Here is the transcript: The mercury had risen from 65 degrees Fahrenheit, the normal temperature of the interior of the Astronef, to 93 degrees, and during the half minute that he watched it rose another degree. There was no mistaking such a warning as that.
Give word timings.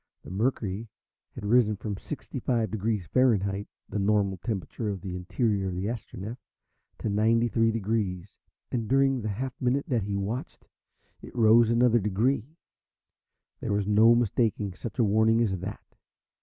The 0.23 0.31
mercury 0.31 0.87
had 1.35 1.45
risen 1.45 1.75
from 1.75 1.95
65 1.95 2.71
degrees 2.71 3.05
Fahrenheit, 3.05 3.67
the 3.87 3.99
normal 3.99 4.37
temperature 4.37 4.89
of 4.89 5.01
the 5.01 5.15
interior 5.15 5.67
of 5.67 5.75
the 5.75 5.85
Astronef, 5.85 6.37
to 6.97 7.07
93 7.07 7.71
degrees, 7.71 8.39
and 8.71 8.87
during 8.87 9.21
the 9.21 9.29
half 9.29 9.53
minute 9.61 9.85
that 9.89 10.01
he 10.01 10.15
watched 10.15 10.65
it 11.21 11.35
rose 11.35 11.69
another 11.69 11.99
degree. 11.99 12.57
There 13.59 13.73
was 13.73 13.85
no 13.87 14.15
mistaking 14.15 14.73
such 14.73 14.97
a 14.97 15.03
warning 15.03 15.39
as 15.39 15.59
that. 15.59 15.85